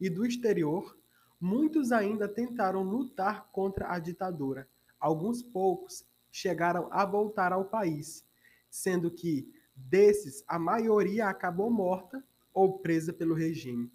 E 0.00 0.10
do 0.10 0.26
exterior, 0.26 0.98
muitos 1.42 1.90
ainda 1.90 2.28
tentaram 2.28 2.84
lutar 2.84 3.48
contra 3.50 3.92
a 3.92 3.98
ditadura. 3.98 4.68
Alguns 5.00 5.42
poucos 5.42 6.04
chegaram 6.30 6.88
a 6.92 7.04
voltar 7.04 7.52
ao 7.52 7.64
país, 7.64 8.24
sendo 8.70 9.10
que 9.10 9.52
desses 9.74 10.44
a 10.46 10.56
maioria 10.56 11.26
acabou 11.28 11.68
morta 11.68 12.24
ou 12.54 12.78
presa 12.78 13.12
pelo 13.12 13.34
regime. 13.34 13.90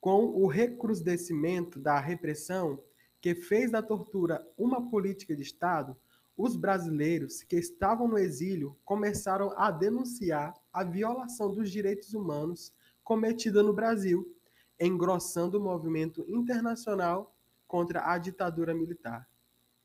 Com 0.00 0.24
o 0.24 0.46
recrudescimento 0.46 1.78
da 1.78 2.00
repressão, 2.00 2.82
que 3.20 3.34
fez 3.34 3.70
da 3.70 3.82
tortura 3.82 4.42
uma 4.56 4.88
política 4.88 5.36
de 5.36 5.42
Estado, 5.42 5.94
os 6.34 6.56
brasileiros 6.56 7.42
que 7.42 7.56
estavam 7.56 8.08
no 8.08 8.16
exílio 8.16 8.74
começaram 8.86 9.52
a 9.56 9.70
denunciar 9.70 10.54
a 10.72 10.82
violação 10.82 11.54
dos 11.54 11.70
direitos 11.70 12.14
humanos 12.14 12.72
cometida 13.02 13.62
no 13.62 13.74
Brasil 13.74 14.33
engrossando 14.86 15.58
o 15.58 15.62
movimento 15.62 16.24
internacional 16.28 17.34
contra 17.66 18.10
a 18.10 18.18
ditadura 18.18 18.74
militar. 18.74 19.28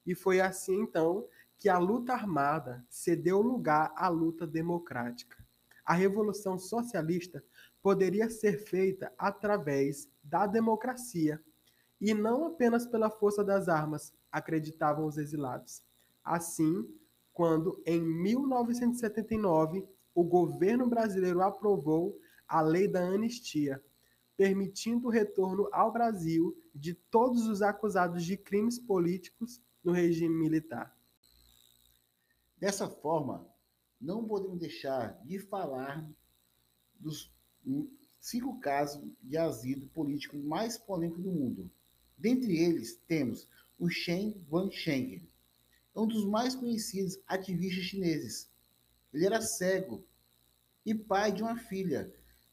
E 0.05 0.15
foi 0.15 0.41
assim 0.41 0.81
então 0.81 1.27
que 1.57 1.69
a 1.69 1.77
luta 1.77 2.13
armada 2.13 2.85
cedeu 2.89 3.41
lugar 3.41 3.91
à 3.95 4.07
luta 4.07 4.47
democrática. 4.47 5.37
A 5.85 5.93
revolução 5.93 6.57
socialista 6.57 7.43
poderia 7.81 8.29
ser 8.29 8.59
feita 8.59 9.11
através 9.17 10.09
da 10.23 10.45
democracia 10.45 11.41
e 11.99 12.13
não 12.13 12.45
apenas 12.45 12.85
pela 12.85 13.09
força 13.09 13.43
das 13.43 13.67
armas, 13.67 14.13
acreditavam 14.31 15.05
os 15.05 15.17
exilados. 15.17 15.83
Assim, 16.23 16.87
quando 17.33 17.81
em 17.85 18.01
1979 18.01 19.85
o 20.13 20.23
governo 20.23 20.87
brasileiro 20.87 21.41
aprovou 21.41 22.17
a 22.47 22.61
Lei 22.61 22.87
da 22.87 23.01
Anistia, 23.01 23.83
permitindo 24.39 25.07
o 25.07 25.11
retorno 25.11 25.67
ao 25.69 25.91
Brasil 25.91 26.57
de 26.73 26.93
todos 26.93 27.45
os 27.45 27.61
acusados 27.61 28.23
de 28.23 28.37
crimes 28.37 28.79
políticos 28.79 29.61
no 29.83 29.91
regime 29.91 30.33
militar. 30.33 30.97
Dessa 32.57 32.87
forma, 32.87 33.45
não 33.99 34.25
podemos 34.25 34.57
deixar 34.57 35.21
de 35.25 35.39
falar 35.39 36.09
dos 36.95 37.35
cinco 38.17 38.57
casos 38.61 39.03
de 39.21 39.35
asilo 39.35 39.89
político 39.89 40.37
mais 40.37 40.77
polêmicos 40.77 41.21
do 41.21 41.31
mundo. 41.31 41.69
Dentre 42.17 42.57
eles, 42.57 42.95
temos 43.07 43.45
o 43.77 43.89
Shen 43.89 44.41
Wansheng, 44.49 45.21
um 45.93 46.07
dos 46.07 46.23
mais 46.23 46.55
conhecidos 46.55 47.19
ativistas 47.27 47.83
chineses. 47.83 48.49
Ele 49.13 49.25
era 49.25 49.41
cego 49.41 50.01
e 50.85 50.95
pai 50.95 51.33
de 51.33 51.43
uma 51.43 51.57
filha 51.57 52.09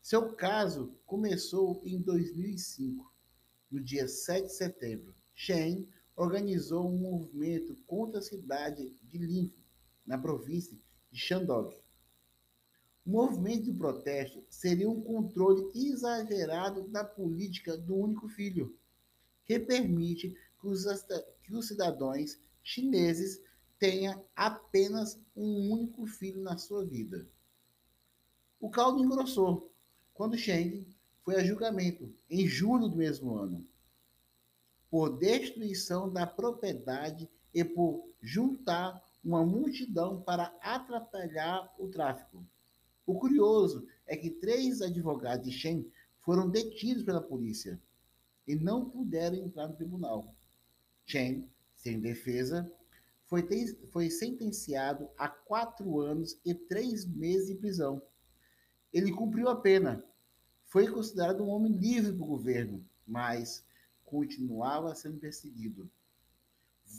seu 0.07 0.33
caso 0.35 0.97
começou 1.05 1.83
em 1.85 2.01
2005. 2.01 3.13
No 3.69 3.81
dia 3.81 4.07
7 4.07 4.47
de 4.47 4.53
setembro, 4.53 5.13
Shen 5.35 5.89
organizou 6.15 6.89
um 6.89 6.97
movimento 6.97 7.75
contra 7.89 8.21
a 8.21 8.23
cidade 8.23 8.97
de 9.03 9.19
Linfo, 9.19 9.59
na 10.07 10.17
província 10.17 10.79
de 11.11 11.19
Shandong. 11.19 11.77
O 13.05 13.11
movimento 13.11 13.65
de 13.65 13.73
protesto 13.73 14.45
seria 14.49 14.89
um 14.89 15.03
controle 15.03 15.73
exagerado 15.75 16.87
da 16.87 17.03
política 17.03 17.77
do 17.77 17.97
único 17.97 18.29
filho, 18.29 18.79
que 19.45 19.59
permite 19.59 20.37
que 20.61 20.69
os, 20.69 20.85
que 21.43 21.53
os 21.53 21.67
cidadãos 21.67 22.41
chineses 22.63 23.43
tenham 23.77 24.25
apenas 24.37 25.21
um 25.35 25.73
único 25.73 26.07
filho 26.07 26.41
na 26.43 26.57
sua 26.57 26.85
vida. 26.87 27.29
O 28.61 28.71
caldo 28.71 29.01
engrossou 29.03 29.75
quando 30.17 30.37
Cheng 30.37 30.87
foi 31.23 31.37
a 31.37 31.45
julgamento, 31.45 32.11
em 32.31 32.47
julho 32.47 32.89
do 32.89 32.97
mesmo 32.97 33.37
ano, 33.37 33.67
por 34.91 35.19
destruição 35.19 36.11
da 36.11 36.27
propriedade 36.27 37.29
e 37.53 37.63
por 37.63 38.09
juntar 38.23 39.03
uma 39.23 39.45
multidão 39.45 40.23
para 40.23 40.57
atrapalhar 40.63 41.75
o 41.79 41.89
tráfico. 41.89 42.45
O 43.05 43.19
curioso 43.19 43.87
é 44.07 44.17
que 44.17 44.31
três 44.31 44.81
advogados 44.81 45.45
de 45.45 45.53
Shen 45.53 45.87
foram 46.21 46.49
detidos 46.49 47.03
pela 47.03 47.21
polícia 47.21 47.81
e 48.49 48.55
não 48.55 48.89
puderam 48.89 49.37
entrar 49.37 49.69
no 49.69 49.77
tribunal. 49.77 50.35
Chen, 51.05 51.49
sem 51.75 52.01
defesa, 52.01 52.71
foi, 53.27 53.47
foi 53.91 54.09
sentenciado 54.09 55.09
a 55.19 55.29
quatro 55.29 56.01
anos 56.01 56.39
e 56.45 56.55
três 56.55 57.05
meses 57.05 57.49
de 57.49 57.55
prisão 57.57 58.01
ele 58.97 59.13
cumpriu 59.13 59.49
a 59.49 59.61
pena. 59.61 60.03
Foi 60.65 60.89
considerado 60.89 61.43
um 61.43 61.51
homem 61.51 61.73
livre 61.73 62.15
para 62.15 62.25
o 62.25 62.29
governo, 62.29 62.83
mas 63.07 63.63
continuava 64.07 64.95
sendo 64.95 65.19
perseguido. 65.19 65.91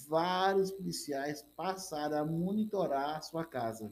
Vários 0.08 0.72
policiais 0.72 1.44
passaram 1.56 2.18
a 2.18 2.26
monitorar 2.26 3.24
sua 3.24 3.44
casa. 3.44 3.92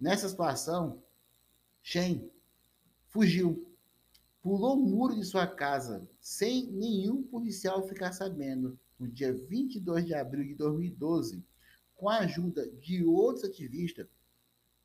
Nessa 0.00 0.26
situação, 0.26 1.02
Shen 1.82 2.30
fugiu, 3.08 3.70
pulou 4.42 4.78
o 4.78 4.82
muro 4.82 5.14
de 5.14 5.24
sua 5.24 5.46
casa 5.46 6.08
sem 6.18 6.66
nenhum 6.72 7.22
policial 7.24 7.86
ficar 7.86 8.12
sabendo. 8.12 8.78
No 8.98 9.06
dia 9.06 9.34
22 9.34 10.06
de 10.06 10.14
abril 10.14 10.44
de 10.44 10.54
2012, 10.54 11.44
com 11.94 12.08
a 12.08 12.20
ajuda 12.20 12.66
de 12.70 13.04
outros 13.04 13.44
ativistas, 13.44 14.08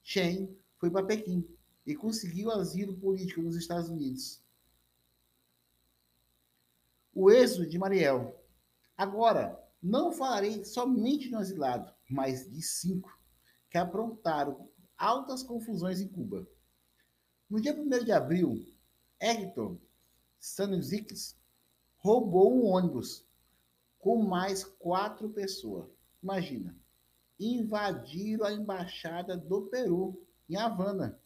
Shen 0.03 0.53
foi 0.81 0.89
para 0.89 1.05
Pequim 1.05 1.47
e 1.85 1.95
conseguiu 1.95 2.49
asilo 2.49 2.97
político 2.97 3.39
nos 3.39 3.55
Estados 3.55 3.87
Unidos. 3.87 4.41
O 7.13 7.29
êxodo 7.29 7.69
de 7.69 7.77
Mariel. 7.77 8.43
Agora, 8.97 9.63
não 9.81 10.11
falarei 10.11 10.65
somente 10.65 11.29
no 11.29 11.39
exilado, 11.39 11.93
mas 12.09 12.49
de 12.49 12.63
cinco 12.63 13.15
que 13.69 13.77
aprontaram 13.77 14.67
altas 14.97 15.43
confusões 15.43 16.01
em 16.01 16.07
Cuba. 16.07 16.47
No 17.47 17.61
dia 17.61 17.79
1 17.79 18.03
de 18.03 18.11
abril, 18.11 18.65
Hector 19.19 19.77
Stanisics 20.39 21.39
roubou 21.97 22.55
um 22.55 22.65
ônibus 22.65 23.23
com 23.99 24.23
mais 24.23 24.63
quatro 24.63 25.29
pessoas. 25.29 25.87
Imagina, 26.23 26.75
invadiram 27.39 28.45
a 28.45 28.53
embaixada 28.53 29.37
do 29.37 29.67
Peru 29.67 30.27
em 30.53 30.57
Havana. 30.57 31.19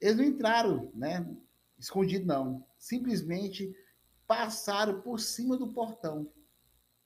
Eles 0.00 0.16
não 0.16 0.24
entraram, 0.24 0.92
né? 0.94 1.26
Escondido 1.78 2.26
não. 2.26 2.66
Simplesmente 2.78 3.74
passaram 4.26 5.00
por 5.00 5.20
cima 5.20 5.56
do 5.56 5.72
portão 5.72 6.30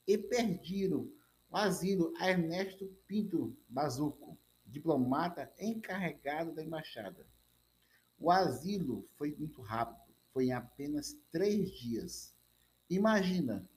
e 0.07 0.17
perderam 0.17 1.11
o 1.49 1.57
asilo 1.57 2.13
a 2.17 2.29
Ernesto 2.29 2.85
Pinto 3.07 3.55
Bazuco, 3.67 4.37
diplomata 4.65 5.51
encarregado 5.59 6.53
da 6.53 6.63
embaixada. 6.63 7.25
O 8.19 8.31
asilo 8.31 9.07
foi 9.17 9.35
muito 9.35 9.61
rápido, 9.61 10.13
foi 10.31 10.45
em 10.45 10.53
apenas 10.53 11.17
três 11.31 11.71
dias. 11.71 12.35
Imagina, 12.89 13.67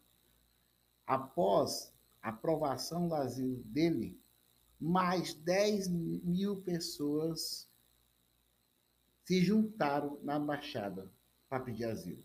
após 1.07 1.93
a 2.21 2.29
aprovação 2.31 3.09
do 3.09 3.15
asilo 3.15 3.63
dele, 3.65 4.22
mais 4.83 5.33
10 5.33 5.87
mil 5.87 6.57
pessoas 6.57 7.69
se 9.25 9.41
juntaram 9.41 10.19
na 10.25 10.37
embaixada 10.39 11.09
para 11.49 11.63
pedir 11.63 11.85
asilo. 11.85 12.25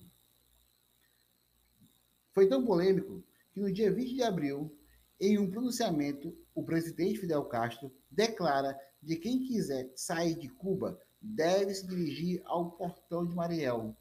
Foi 2.33 2.49
tão 2.49 2.65
polêmico 2.65 3.23
que 3.53 3.59
no 3.59 3.71
dia 3.71 3.93
20 3.93 4.15
de 4.15 4.23
abril, 4.23 4.75
em 5.19 5.37
um 5.37 5.51
pronunciamento, 5.51 6.35
o 6.55 6.63
presidente 6.63 7.19
Fidel 7.19 7.45
Castro 7.45 7.95
declara 8.09 8.75
de 9.03 9.17
quem 9.17 9.45
quiser 9.45 9.91
sair 9.95 10.33
de 10.33 10.49
Cuba 10.49 10.99
deve 11.21 11.75
se 11.75 11.85
dirigir 11.85 12.41
ao 12.45 12.71
portão 12.71 13.23
de 13.23 13.35
Mariel 13.35 13.95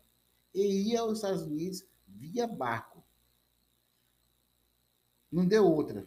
e 0.55 0.93
ir 0.93 0.97
aos 0.97 1.19
Estados 1.19 1.43
Unidos 1.43 1.87
via 2.09 2.47
barco. 2.47 3.05
Não 5.31 5.47
deu 5.47 5.67
outra. 5.67 6.07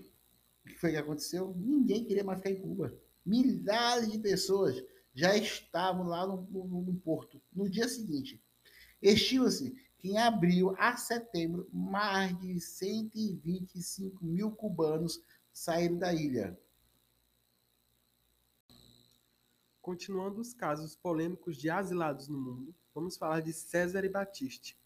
O 0.70 0.74
que 0.74 0.80
foi 0.80 0.92
que 0.92 0.98
aconteceu? 0.98 1.54
Ninguém 1.58 2.06
queria 2.06 2.24
mais 2.24 2.40
ficar 2.40 2.52
em 2.52 2.62
Cuba. 2.62 2.94
Milhares 3.26 4.12
de 4.12 4.20
pessoas 4.20 4.84
já 5.14 5.36
estavam 5.36 6.08
lá 6.08 6.28
no, 6.28 6.44
no, 6.44 6.82
no 6.84 6.94
porto. 7.00 7.42
No 7.52 7.68
dia 7.70 7.88
seguinte, 7.88 8.42
estima-se 9.02 9.76
que 9.98 10.12
em 10.12 10.18
abril 10.18 10.76
a 10.78 10.96
setembro, 10.96 11.68
mais 11.74 12.38
de 12.40 12.60
125 12.62 14.24
mil 14.24 14.52
cubanos 14.52 15.20
saíram 15.52 15.98
da 15.98 16.14
ilha. 16.14 16.58
continuando 19.90 20.40
os 20.40 20.54
casos 20.54 20.96
polêmicos 20.96 21.58
de 21.58 21.68
asilados 21.68 22.28
no 22.28 22.38
mundo, 22.38 22.76
vamos 22.94 23.18
falar 23.18 23.42
de 23.42 23.52
César 23.52 24.06
e 24.06 24.10
Batiste. 24.10 24.78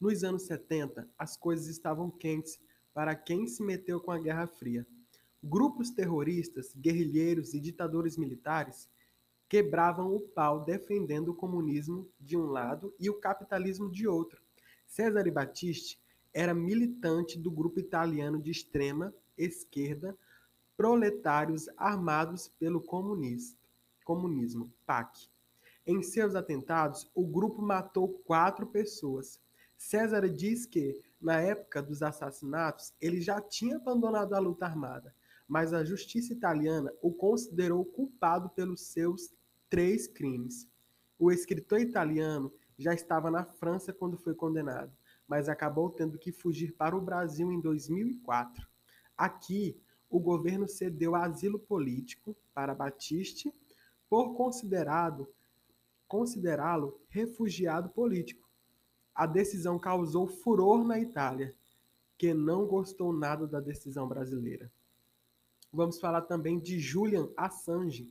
Nos 0.00 0.22
anos 0.22 0.42
70, 0.42 1.10
as 1.18 1.36
coisas 1.36 1.66
estavam 1.66 2.08
quentes 2.08 2.56
para 2.92 3.16
quem 3.16 3.48
se 3.48 3.64
meteu 3.64 4.00
com 4.00 4.12
a 4.12 4.18
Guerra 4.20 4.46
Fria. 4.46 4.86
Grupos 5.46 5.90
terroristas, 5.90 6.72
guerrilheiros 6.74 7.52
e 7.52 7.60
ditadores 7.60 8.16
militares 8.16 8.88
quebravam 9.46 10.16
o 10.16 10.18
pau 10.18 10.64
defendendo 10.64 11.28
o 11.28 11.34
comunismo 11.34 12.08
de 12.18 12.34
um 12.34 12.46
lado 12.46 12.94
e 12.98 13.10
o 13.10 13.20
capitalismo 13.20 13.90
de 13.90 14.08
outro. 14.08 14.40
Cesare 14.86 15.30
Battisti 15.30 16.00
era 16.32 16.54
militante 16.54 17.38
do 17.38 17.50
grupo 17.50 17.78
italiano 17.78 18.40
de 18.40 18.50
extrema 18.50 19.12
esquerda 19.36 20.16
Proletários 20.78 21.68
Armados 21.76 22.48
pelo 22.58 22.80
Comunismo, 22.80 24.72
PAC. 24.86 25.28
Em 25.86 26.02
seus 26.02 26.34
atentados, 26.34 27.10
o 27.14 27.22
grupo 27.26 27.60
matou 27.60 28.08
quatro 28.24 28.66
pessoas. 28.66 29.38
César 29.76 30.26
diz 30.26 30.64
que, 30.64 30.98
na 31.20 31.38
época 31.38 31.82
dos 31.82 32.02
assassinatos, 32.02 32.94
ele 32.98 33.20
já 33.20 33.42
tinha 33.42 33.76
abandonado 33.76 34.32
a 34.32 34.38
luta 34.38 34.64
armada, 34.64 35.14
mas 35.54 35.72
a 35.72 35.84
justiça 35.84 36.32
italiana 36.32 36.92
o 37.00 37.12
considerou 37.12 37.84
culpado 37.84 38.50
pelos 38.50 38.88
seus 38.88 39.32
três 39.70 40.08
crimes. 40.08 40.68
O 41.16 41.30
escritor 41.30 41.78
italiano 41.78 42.52
já 42.76 42.92
estava 42.92 43.30
na 43.30 43.44
França 43.44 43.92
quando 43.92 44.18
foi 44.18 44.34
condenado, 44.34 44.92
mas 45.28 45.48
acabou 45.48 45.90
tendo 45.90 46.18
que 46.18 46.32
fugir 46.32 46.72
para 46.72 46.96
o 46.96 47.00
Brasil 47.00 47.52
em 47.52 47.60
2004. 47.60 48.66
Aqui, 49.16 49.80
o 50.10 50.18
governo 50.18 50.66
cedeu 50.66 51.14
asilo 51.14 51.60
político 51.60 52.36
para 52.52 52.74
Batiste 52.74 53.54
por 54.10 54.34
considerado 54.34 55.32
considerá-lo 56.08 57.00
refugiado 57.08 57.90
político. 57.90 58.50
A 59.14 59.24
decisão 59.24 59.78
causou 59.78 60.26
furor 60.26 60.84
na 60.84 60.98
Itália, 60.98 61.54
que 62.18 62.34
não 62.34 62.66
gostou 62.66 63.12
nada 63.12 63.46
da 63.46 63.60
decisão 63.60 64.08
brasileira. 64.08 64.68
Vamos 65.74 65.98
falar 65.98 66.22
também 66.22 66.60
de 66.60 66.78
Julian 66.78 67.28
Assange. 67.36 68.08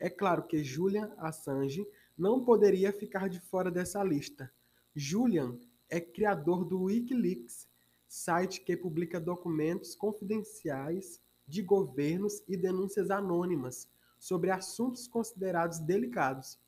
É 0.00 0.08
claro 0.08 0.44
que 0.44 0.64
Julian 0.64 1.12
Assange 1.18 1.86
não 2.16 2.42
poderia 2.42 2.90
ficar 2.90 3.28
de 3.28 3.38
fora 3.38 3.70
dessa 3.70 4.02
lista. 4.02 4.50
Julian 4.94 5.58
é 5.90 6.00
criador 6.00 6.64
do 6.64 6.84
Wikileaks, 6.84 7.68
site 8.08 8.62
que 8.62 8.74
publica 8.74 9.20
documentos 9.20 9.94
confidenciais 9.94 11.20
de 11.46 11.60
governos 11.60 12.42
e 12.48 12.56
denúncias 12.56 13.10
anônimas 13.10 13.86
sobre 14.18 14.50
assuntos 14.50 15.06
considerados 15.06 15.78
delicados. 15.78 16.58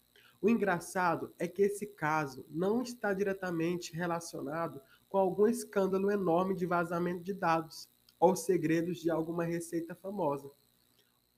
O 0.43 0.51
engraçado 0.51 1.33
é 1.39 1.49
que 1.49 1.63
esse 1.63 1.87
caso 1.87 2.45
não 2.51 2.83
está 2.83 3.15
diretamente 3.15 3.95
relacionado 3.95 4.79
com 5.09 5.17
algum 5.17 5.47
escândalo 5.47 6.11
enorme 6.11 6.55
de 6.55 6.67
vazamento 6.67 7.25
de 7.25 7.33
dados 7.33 7.89
ou 8.19 8.35
segredos 8.35 8.99
de 8.99 9.11
alguma 9.11 9.45
receita 9.45 9.95
famosa. 9.95 10.51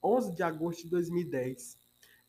11 0.02 0.34
de 0.34 0.42
agosto 0.42 0.84
de 0.84 0.90
2010. 0.90 1.78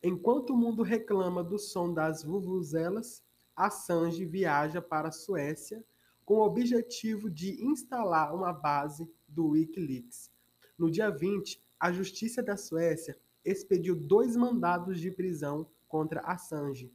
Enquanto 0.04 0.52
o 0.52 0.58
mundo 0.58 0.84
reclama 0.84 1.44
do 1.44 1.58
som 1.58 1.94
das 1.94 2.24
vuvuzelas, 2.24 3.24
Assange 3.56 4.26
viaja 4.26 4.82
para 4.82 5.10
a 5.10 5.12
Suécia 5.12 5.84
com 6.26 6.36
o 6.36 6.46
objetivo 6.46 7.30
de 7.30 7.64
instalar 7.64 8.34
uma 8.34 8.52
base 8.52 9.10
do 9.28 9.50
Wikileaks. 9.50 10.32
No 10.78 10.90
dia 10.90 11.10
20, 11.10 11.62
a 11.80 11.92
Justiça 11.92 12.42
da 12.42 12.58
Suécia 12.58 13.18
expediu 13.44 13.96
dois 13.96 14.36
mandados 14.36 15.00
de 15.00 15.12
prisão 15.12 15.68
contra 15.88 16.22
Assange, 16.22 16.92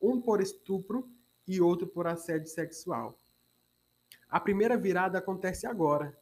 um 0.00 0.20
por 0.20 0.40
estupro 0.40 1.08
e 1.46 1.60
outro 1.60 1.86
por 1.86 2.06
assédio 2.06 2.48
sexual. 2.48 3.18
A 4.28 4.40
primeira 4.40 4.76
virada 4.76 5.18
acontece 5.18 5.66
agora. 5.66 6.16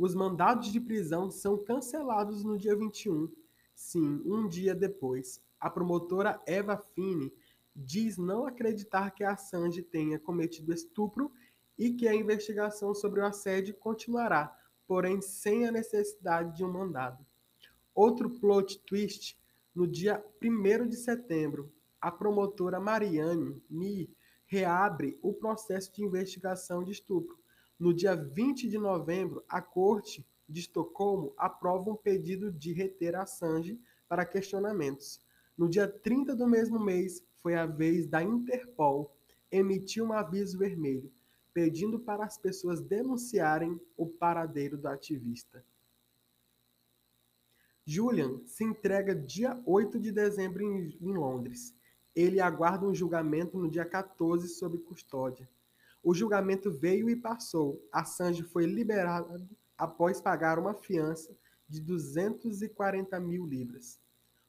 Os 0.00 0.14
mandados 0.14 0.72
de 0.72 0.80
prisão 0.80 1.30
são 1.30 1.58
cancelados 1.58 2.42
no 2.42 2.56
dia 2.56 2.74
21. 2.74 3.30
Sim, 3.74 4.22
um 4.24 4.48
dia 4.48 4.74
depois. 4.74 5.42
A 5.60 5.68
promotora 5.68 6.40
Eva 6.46 6.78
Fini 6.78 7.30
diz 7.76 8.16
não 8.16 8.46
acreditar 8.46 9.10
que 9.10 9.22
Assange 9.22 9.82
tenha 9.82 10.18
cometido 10.18 10.72
estupro 10.72 11.30
e 11.76 11.92
que 11.92 12.08
a 12.08 12.14
investigação 12.14 12.94
sobre 12.94 13.20
o 13.20 13.26
assédio 13.26 13.74
continuará, 13.74 14.58
porém 14.86 15.20
sem 15.20 15.66
a 15.66 15.70
necessidade 15.70 16.56
de 16.56 16.64
um 16.64 16.72
mandado. 16.72 17.22
Outro 17.94 18.30
plot 18.30 18.78
twist 18.86 19.38
no 19.74 19.86
dia 19.86 20.24
1 20.42 20.88
de 20.88 20.96
setembro, 20.96 21.70
a 22.00 22.10
promotora 22.10 22.80
Mariane 22.80 23.62
Ni 23.68 24.08
reabre 24.46 25.18
o 25.20 25.34
processo 25.34 25.92
de 25.92 26.02
investigação 26.02 26.82
de 26.82 26.92
estupro. 26.92 27.39
No 27.80 27.94
dia 27.94 28.14
20 28.14 28.68
de 28.68 28.76
novembro, 28.76 29.42
a 29.48 29.62
Corte 29.62 30.22
de 30.46 30.60
Estocolmo 30.60 31.32
aprova 31.34 31.90
um 31.90 31.96
pedido 31.96 32.52
de 32.52 32.74
reter 32.74 33.16
Assange 33.16 33.80
para 34.06 34.26
questionamentos. 34.26 35.18
No 35.56 35.66
dia 35.66 35.88
30 35.88 36.36
do 36.36 36.46
mesmo 36.46 36.78
mês, 36.78 37.24
foi 37.38 37.54
a 37.54 37.64
vez 37.64 38.06
da 38.06 38.22
Interpol 38.22 39.16
emitir 39.50 40.02
um 40.02 40.12
aviso 40.12 40.58
vermelho, 40.58 41.10
pedindo 41.54 41.98
para 41.98 42.22
as 42.22 42.36
pessoas 42.36 42.82
denunciarem 42.82 43.80
o 43.96 44.06
paradeiro 44.06 44.76
do 44.76 44.86
ativista. 44.86 45.64
Julian 47.86 48.42
se 48.44 48.62
entrega 48.62 49.14
dia 49.14 49.58
8 49.64 49.98
de 49.98 50.12
dezembro 50.12 50.62
em, 50.62 50.98
em 51.00 51.14
Londres. 51.14 51.74
Ele 52.14 52.42
aguarda 52.42 52.86
um 52.86 52.94
julgamento 52.94 53.56
no 53.56 53.70
dia 53.70 53.86
14 53.86 54.48
sob 54.48 54.76
custódia. 54.80 55.48
O 56.02 56.14
julgamento 56.14 56.70
veio 56.70 57.10
e 57.10 57.16
passou. 57.16 57.86
Assange 57.92 58.42
foi 58.42 58.64
liberado 58.64 59.48
após 59.76 60.20
pagar 60.20 60.58
uma 60.58 60.74
fiança 60.74 61.36
de 61.68 61.80
240 61.80 63.18
mil 63.20 63.46
libras. 63.46 64.00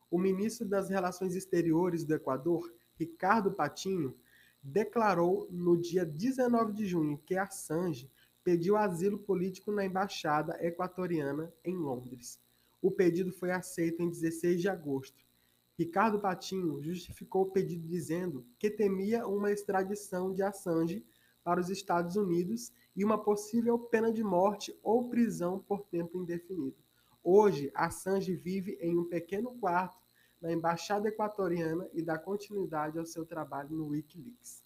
O 0.09 0.17
ministro 0.17 0.67
das 0.67 0.89
Relações 0.89 1.35
Exteriores 1.35 2.03
do 2.03 2.13
Equador, 2.13 2.73
Ricardo 2.95 3.51
Patinho, 3.51 4.17
declarou 4.61 5.47
no 5.49 5.77
dia 5.77 6.05
19 6.05 6.73
de 6.73 6.85
junho 6.85 7.17
que 7.25 7.35
Assange 7.35 8.09
pediu 8.43 8.75
asilo 8.75 9.19
político 9.19 9.71
na 9.71 9.85
embaixada 9.85 10.57
equatoriana 10.65 11.53
em 11.63 11.75
Londres. 11.75 12.39
O 12.81 12.91
pedido 12.91 13.31
foi 13.31 13.51
aceito 13.51 14.01
em 14.01 14.09
16 14.09 14.61
de 14.61 14.69
agosto. 14.69 15.23
Ricardo 15.77 16.19
Patinho 16.19 16.81
justificou 16.81 17.43
o 17.43 17.51
pedido 17.51 17.87
dizendo 17.87 18.45
que 18.57 18.69
temia 18.69 19.27
uma 19.27 19.51
extradição 19.51 20.33
de 20.33 20.43
Assange 20.43 21.05
para 21.43 21.59
os 21.59 21.69
Estados 21.69 22.15
Unidos 22.15 22.71
e 22.95 23.03
uma 23.03 23.17
possível 23.17 23.77
pena 23.77 24.11
de 24.11 24.23
morte 24.23 24.77
ou 24.83 25.09
prisão 25.09 25.59
por 25.59 25.83
tempo 25.85 26.17
indefinido. 26.17 26.77
Hoje, 27.23 27.71
Assange 27.73 28.35
vive 28.35 28.77
em 28.81 28.97
um 28.97 29.05
pequeno 29.05 29.55
quarto 29.57 29.99
na 30.41 30.51
embaixada 30.51 31.07
equatoriana 31.07 31.87
e 31.93 32.01
dá 32.01 32.17
continuidade 32.17 32.97
ao 32.97 33.05
seu 33.05 33.25
trabalho 33.25 33.69
no 33.75 33.87
Wikileaks. 33.87 34.63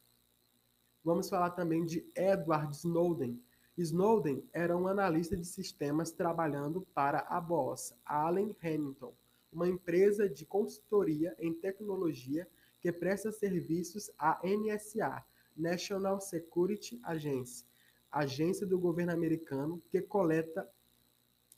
Vamos 1.03 1.29
falar 1.29 1.51
também 1.51 1.85
de 1.85 2.09
Edward 2.15 2.75
Snowden, 2.75 3.39
Snowden 3.77 4.47
era 4.53 4.77
um 4.77 4.87
analista 4.87 5.35
de 5.35 5.43
sistemas 5.43 6.09
trabalhando 6.09 6.87
para 6.93 7.19
a 7.27 7.41
Boss 7.41 7.93
Allen 8.05 8.55
Hamilton, 8.63 9.13
uma 9.51 9.67
empresa 9.67 10.29
de 10.29 10.45
consultoria 10.45 11.35
em 11.37 11.53
tecnologia 11.53 12.47
que 12.79 12.89
presta 12.89 13.33
serviços 13.33 14.09
à 14.17 14.39
NSA, 14.45 15.21
National 15.55 16.19
Security 16.19 16.99
Agency, 17.03 17.65
agência 18.11 18.65
do 18.65 18.77
governo 18.77 19.13
americano 19.13 19.81
que 19.89 20.01
coleta 20.01 20.69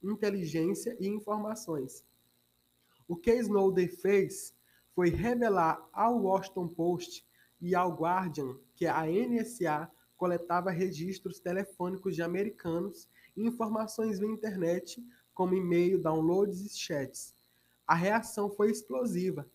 inteligência 0.03 0.95
e 0.99 1.07
informações. 1.07 2.05
O 3.07 3.15
que 3.15 3.33
Snowden 3.35 3.87
fez 3.87 4.53
foi 4.93 5.09
revelar 5.09 5.83
ao 5.91 6.21
Washington 6.21 6.67
Post 6.67 7.25
e 7.59 7.73
ao 7.73 7.95
Guardian 7.95 8.57
que 8.75 8.85
a 8.85 9.05
NSA 9.05 9.91
coletava 10.15 10.71
registros 10.71 11.39
telefônicos 11.39 12.15
de 12.15 12.21
americanos 12.21 13.07
e 13.35 13.45
informações 13.45 14.19
via 14.19 14.29
internet, 14.29 15.03
como 15.33 15.55
e-mail, 15.55 16.01
downloads 16.01 16.61
e 16.61 16.77
chats. 16.77 17.35
A 17.85 17.95
reação 17.95 18.49
foi 18.49 18.71
explosiva. 18.71 19.47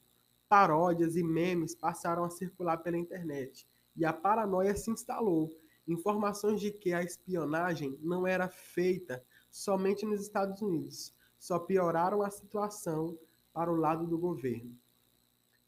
Paródias 0.48 1.16
e 1.16 1.22
memes 1.22 1.74
passaram 1.74 2.24
a 2.24 2.30
circular 2.30 2.78
pela 2.78 2.98
internet 2.98 3.66
e 3.96 4.04
a 4.04 4.12
paranoia 4.12 4.74
se 4.76 4.90
instalou. 4.90 5.50
Informações 5.86 6.60
de 6.60 6.70
que 6.70 6.92
a 6.92 7.02
espionagem 7.02 7.98
não 8.00 8.26
era 8.26 8.48
feita 8.48 9.24
somente 9.50 10.06
nos 10.06 10.22
Estados 10.22 10.62
Unidos 10.62 11.14
só 11.38 11.58
pioraram 11.58 12.22
a 12.22 12.30
situação 12.30 13.18
para 13.52 13.70
o 13.70 13.74
lado 13.74 14.06
do 14.06 14.16
governo. 14.16 14.78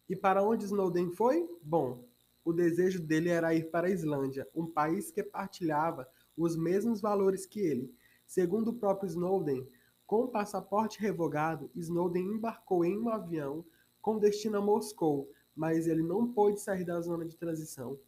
E 0.09 0.15
para 0.15 0.41
onde 0.41 0.65
Snowden 0.65 1.11
foi? 1.11 1.49
Bom, 1.61 2.05
o 2.45 2.53
desejo 2.53 3.03
dele 3.03 3.29
era 3.29 3.55
ir 3.55 3.71
para 3.73 3.89
a 3.89 3.91
Islândia, 3.91 4.49
um 4.55 4.67
país 4.67 5.11
que 5.11 5.23
partilhava 5.23 6.09
os 6.37 6.57
mesmos 6.57 7.01
valores 7.01 7.45
que 7.45 7.59
ele. 7.59 7.93
Segundo 8.25 8.69
o 8.69 8.79
próprio 8.79 9.09
Snowden, 9.09 9.67
com 10.07 10.23
o 10.23 10.29
passaporte 10.29 11.01
revogado, 11.01 11.69
Snowden 11.75 12.25
embarcou 12.25 12.85
em 12.85 12.97
um 12.97 13.09
avião 13.09 13.65
com 14.01 14.19
destino 14.19 14.59
a 14.59 14.61
Moscou, 14.61 15.29
mas 15.57 15.89
ele 15.89 16.03
não 16.05 16.33
pôde 16.33 16.61
sair 16.61 16.85
da 16.85 17.01
zona 17.01 17.25
de 17.25 17.37
transição 17.37 17.99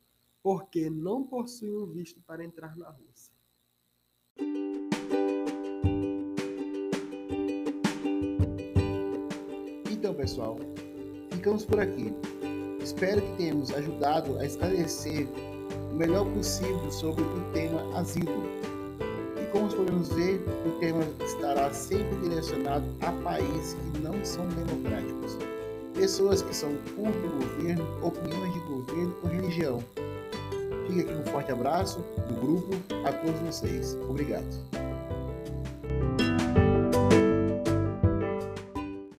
porque 0.46 0.88
não 0.88 1.24
possui 1.24 1.74
um 1.74 1.86
visto 1.86 2.20
para 2.20 2.44
entrar 2.44 2.76
na 2.76 2.88
Rússia. 2.88 3.34
Então, 9.90 10.14
pessoal, 10.14 10.56
ficamos 11.32 11.64
por 11.64 11.80
aqui. 11.80 12.12
Espero 12.80 13.20
que 13.20 13.36
tenhamos 13.38 13.72
ajudado 13.72 14.38
a 14.38 14.46
esclarecer 14.46 15.26
o 15.90 15.96
melhor 15.96 16.24
possível 16.32 16.92
sobre 16.92 17.24
o 17.24 17.52
tema 17.52 17.98
asilo. 17.98 18.44
E 19.42 19.50
como 19.50 19.68
podemos 19.74 20.10
ver, 20.10 20.40
o 20.64 20.78
tema 20.78 21.02
estará 21.24 21.72
sempre 21.72 22.16
direcionado 22.20 22.86
a 23.00 23.10
países 23.24 23.74
que 23.74 23.98
não 23.98 24.24
são 24.24 24.46
democráticos. 24.50 25.36
Pessoas 25.94 26.40
que 26.40 26.54
são 26.54 26.70
contra 26.94 27.26
o 27.26 27.32
governo, 27.32 28.06
opiniões 28.06 28.54
de 28.54 28.60
governo 28.60 29.16
ou 29.24 29.28
religião. 29.28 29.82
Fica 30.86 31.00
aqui 31.00 31.12
um 31.12 31.24
forte 31.32 31.52
abraço 31.52 31.98
do 32.28 32.34
grupo 32.40 32.70
a 33.06 33.12
todos 33.12 33.40
vocês. 33.40 33.96
Obrigado. 34.08 34.85